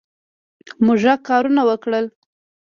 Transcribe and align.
موږ 0.85 1.03
کارونه 1.27 1.61
وکړل 1.69 2.05